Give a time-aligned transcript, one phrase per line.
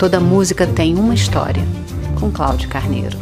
[0.00, 1.62] Toda música tem uma história,
[2.18, 3.18] com Cláudio Carneiro.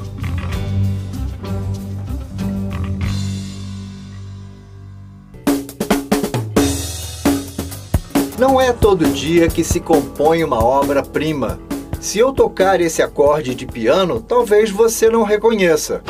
[8.38, 11.58] Não é todo dia que se compõe uma obra-prima.
[12.00, 16.00] Se eu tocar esse acorde de piano, talvez você não reconheça.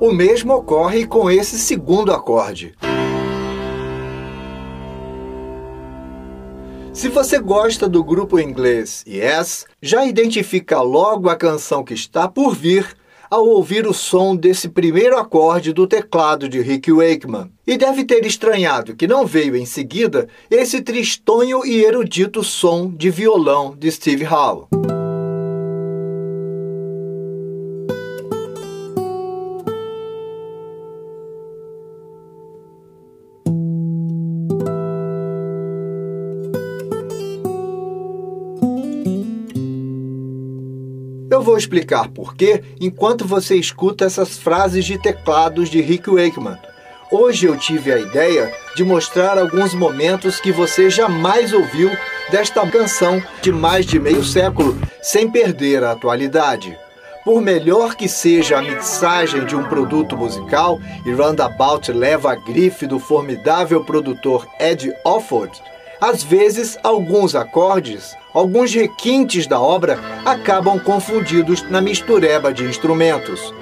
[0.00, 2.74] O mesmo ocorre com esse segundo acorde.
[7.04, 12.54] Se você gosta do grupo inglês Yes, já identifica logo a canção que está por
[12.54, 12.96] vir
[13.30, 17.50] ao ouvir o som desse primeiro acorde do teclado de Rick Wakeman.
[17.66, 23.10] E deve ter estranhado que não veio em seguida esse tristonho e erudito som de
[23.10, 24.93] violão de Steve Howe.
[41.44, 46.58] Vou explicar por quê enquanto você escuta essas frases de teclados de Rick Wakeman.
[47.12, 51.90] Hoje eu tive a ideia de mostrar alguns momentos que você jamais ouviu
[52.30, 56.76] desta canção de mais de meio século, sem perder a atualidade.
[57.24, 62.86] Por melhor que seja a mixagem de um produto musical, e Roundabout leva a grife
[62.86, 65.52] do formidável produtor Ed Offord,
[66.00, 73.52] às vezes, alguns acordes, alguns requintes da obra acabam confundidos na mistureba de instrumentos.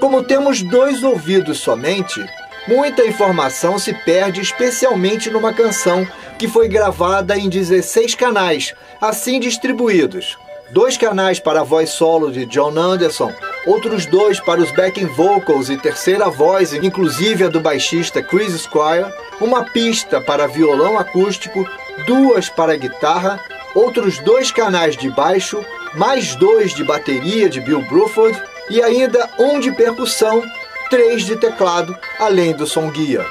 [0.00, 2.24] Como temos dois ouvidos somente,
[2.66, 6.06] muita informação se perde, especialmente numa canção
[6.38, 10.36] que foi gravada em 16 canais, assim distribuídos.
[10.70, 13.32] Dois canais para a voz solo de John Anderson,
[13.66, 19.12] outros dois para os backing vocals e terceira voz, inclusive a do baixista Chris Squire,
[19.40, 21.68] uma pista para violão acústico,
[22.06, 23.40] duas para guitarra,
[23.74, 25.64] outros dois canais de baixo,
[25.94, 30.42] mais dois de bateria de Bill Bruford e ainda um de percussão,
[30.90, 33.24] três de teclado, além do som guia.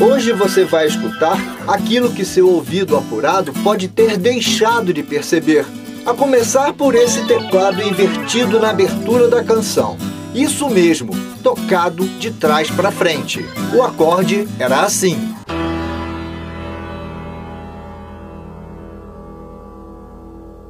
[0.00, 5.66] Hoje você vai escutar aquilo que seu ouvido apurado pode ter deixado de perceber,
[6.08, 9.98] a começar por esse teclado invertido na abertura da canção.
[10.34, 13.44] Isso mesmo, tocado de trás para frente.
[13.76, 15.18] O acorde era assim.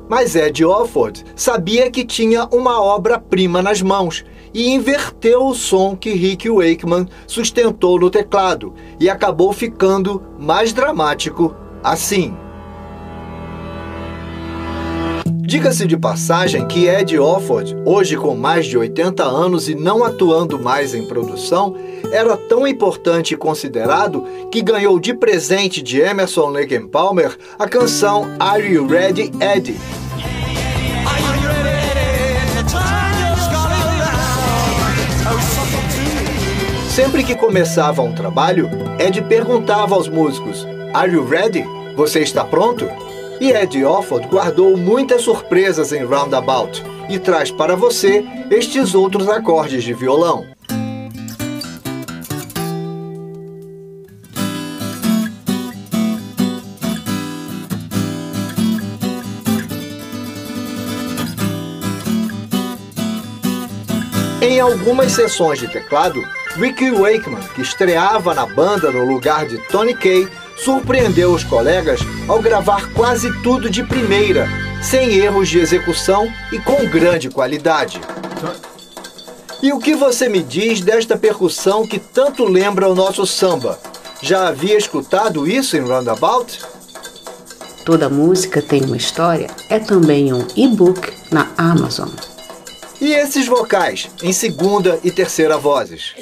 [0.09, 6.11] Mas Ed Offord sabia que tinha uma obra-prima nas mãos e inverteu o som que
[6.15, 12.37] Rick Wakeman sustentou no teclado e acabou ficando mais dramático assim.
[15.49, 20.59] Diga-se de passagem que Ed Offord, hoje com mais de 80 anos e não atuando
[20.59, 21.75] mais em produção,
[22.13, 28.27] era tão importante e considerado que ganhou de presente de Emerson Lake Palmer a canção
[28.39, 29.79] Are You Ready, Eddie?
[36.91, 41.65] Sempre que começava um trabalho, Ed perguntava aos músicos: Are you ready?
[41.97, 43.08] Você está pronto?
[43.41, 49.85] E Ed Offord guardou muitas surpresas em Roundabout e traz para você estes outros acordes
[49.85, 50.47] de violão.
[64.41, 66.21] Em algumas sessões de teclado,
[66.57, 70.29] Ricky Wakeman, que estreava na banda no lugar de Tony Kaye,
[70.65, 74.49] surpreendeu os colegas ao gravar quase tudo de primeira,
[74.83, 78.01] sem erros de execução e com grande qualidade.
[79.63, 83.79] E o que você me diz desta percussão que tanto lembra o nosso samba?
[84.23, 86.61] Já havia escutado isso em Roundabout?
[87.85, 92.11] Toda música tem uma história é também um e-book na Amazon.
[93.01, 96.15] E esses vocais, em segunda e terceira vozes?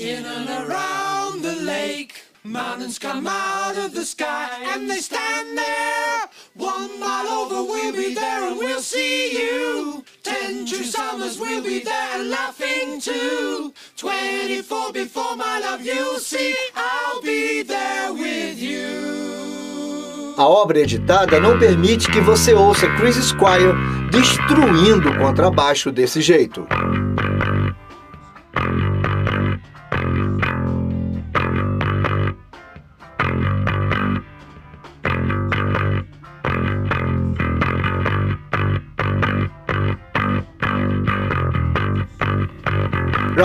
[2.47, 6.29] Mountains come out of the sky and they stand there.
[6.55, 10.05] One mile over, we'll be there and we'll see you.
[10.23, 13.75] Ten true summers, we'll be there and laughing too.
[13.97, 20.35] Twenty-four before my love, you'll see I'll be there with you.
[20.39, 23.73] A obra editada não permite que você ouça Chris Squire
[24.13, 26.65] destruindo o contrabaixo desse jeito.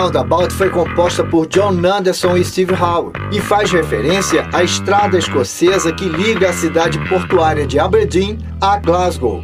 [0.01, 5.93] Roundabout foi composta por John Anderson e Steve Howe e faz referência à estrada escocesa
[5.93, 9.43] que liga a cidade portuária de Aberdeen a Glasgow.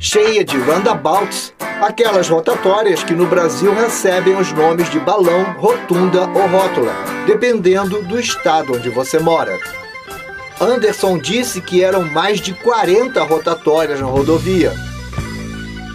[0.00, 6.48] Cheia de roundabouts, aquelas rotatórias que no Brasil recebem os nomes de balão, rotunda ou
[6.48, 6.92] rótula,
[7.24, 9.56] dependendo do estado onde você mora.
[10.60, 14.72] Anderson disse que eram mais de 40 rotatórias na rodovia.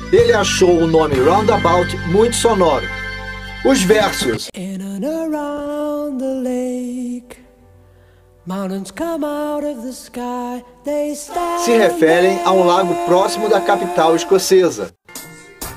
[0.10, 2.88] Ele achou o nome roundabout muito sonoro
[3.66, 4.48] os versos.
[11.66, 14.92] Se referem a um lago próximo da capital escocesa.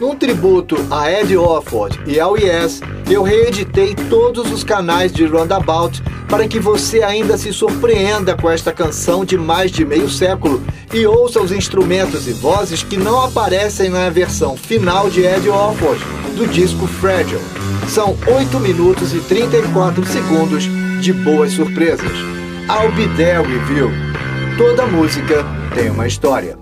[0.01, 2.81] Num tributo a Ed Offord e ao Yes,
[3.11, 6.03] eu reeditei todos os canais de Roundabout
[6.33, 11.07] para que você ainda se surpreenda com esta canção de mais de meio século e
[11.07, 16.03] ouça os instrumentos e vozes que não aparecem na versão final de Ed Offord
[16.35, 17.39] do disco Fragile.
[17.87, 20.65] São 8 minutos e 34 segundos
[21.03, 22.17] de boas surpresas.
[22.67, 23.91] I'll be there with you.
[24.57, 25.45] Toda música
[25.75, 26.62] tem uma história.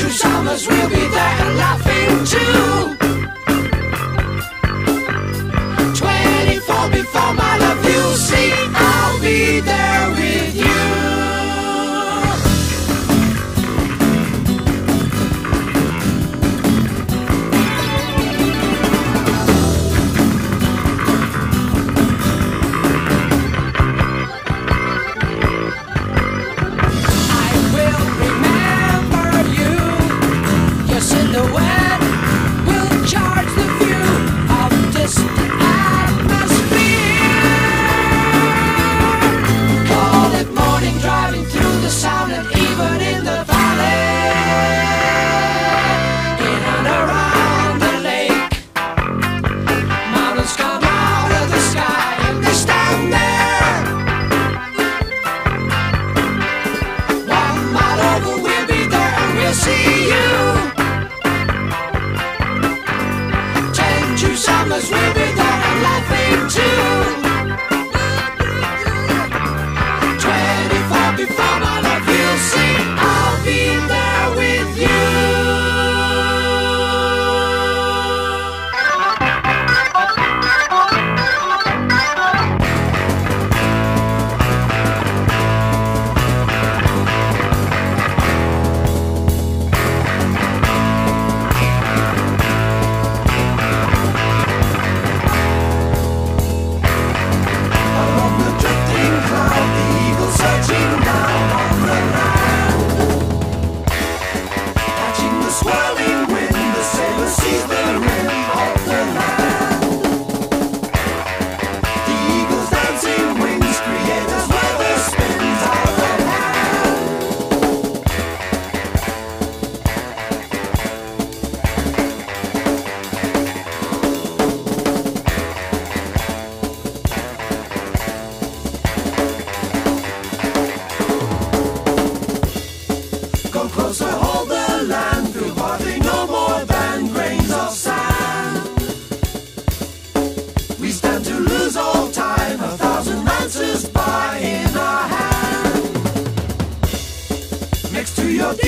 [0.00, 2.96] two summers we'll be there laughing too.
[6.00, 9.90] Twenty-four before my love, you see, I'll be there.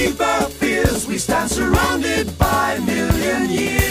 [0.03, 3.82] deep our fears, we stand surrounded by a million years.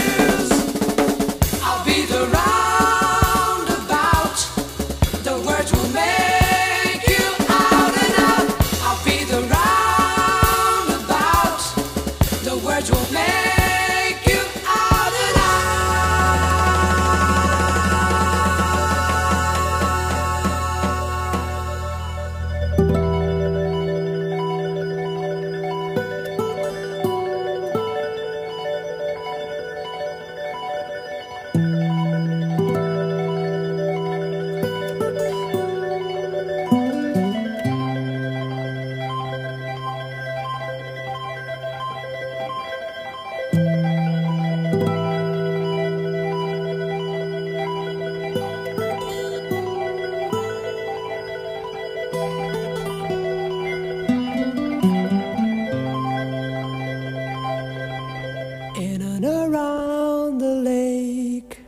[58.77, 61.59] In and around the lake,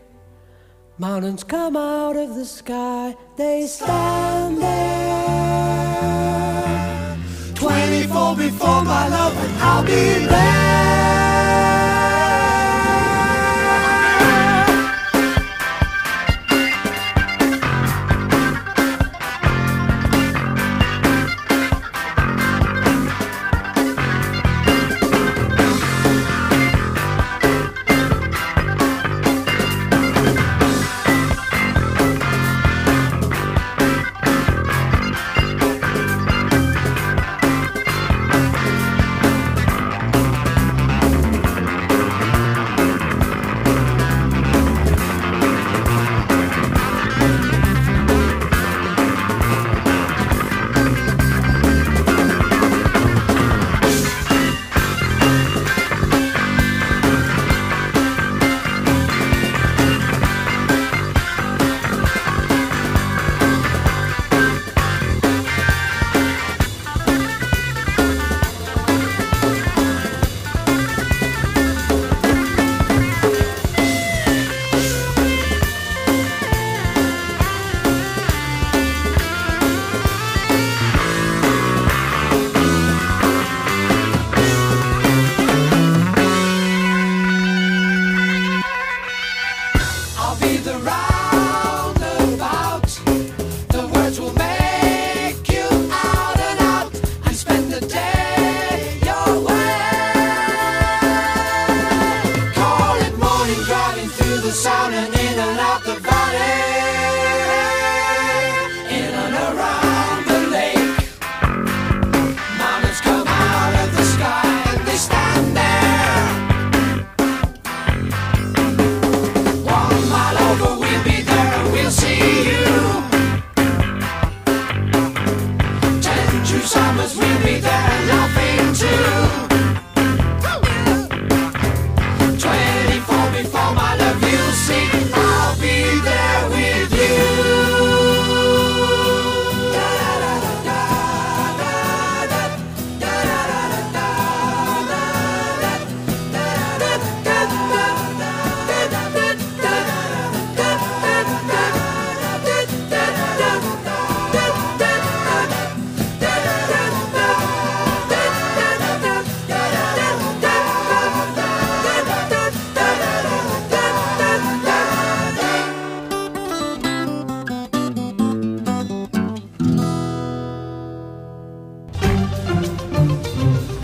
[0.98, 5.14] mountains come out of the sky, they stand there.
[7.56, 11.13] 24 before my love, and I'll be there.